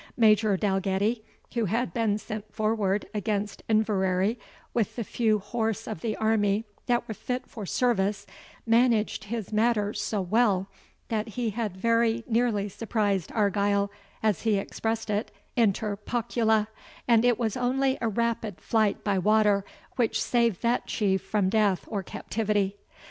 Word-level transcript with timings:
Major 0.17 0.57
Dalgetty, 0.57 1.23
who 1.53 1.65
had 1.65 1.93
been 1.93 2.17
sent 2.17 2.51
forward 2.51 3.05
against 3.13 3.61
Inverary 3.69 4.39
with 4.73 4.95
the 4.95 5.03
few 5.03 5.37
horse 5.37 5.85
of 5.87 6.01
the 6.01 6.15
army 6.17 6.65
that 6.87 7.07
were 7.07 7.13
fit 7.13 7.45
for 7.45 7.67
service, 7.67 8.25
managed 8.65 9.25
his 9.25 9.53
matters 9.53 10.01
so 10.01 10.19
well, 10.19 10.67
that 11.09 11.27
he 11.37 11.51
had 11.51 11.77
very 11.77 12.23
nearly 12.27 12.67
surprised 12.67 13.31
Argyle, 13.33 13.91
as 14.23 14.41
he 14.41 14.57
expressed 14.57 15.11
it, 15.11 15.29
INTER 15.55 15.95
POCULA; 15.97 16.67
and 17.07 17.23
it 17.23 17.37
was 17.37 17.55
only 17.55 17.99
a 18.01 18.07
rapid 18.09 18.59
flight 18.59 19.03
by 19.03 19.19
water 19.19 19.63
which 19.97 20.19
saved 20.19 20.63
that 20.63 20.87
chief 20.87 21.21
from 21.21 21.47
death 21.47 21.85
or 21.87 22.01
captivity. 22.01 22.75